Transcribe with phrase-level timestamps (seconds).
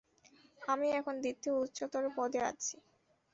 [0.63, 2.75] আমি এখন দ্বিতীয় উচ্চতর পদে আছি!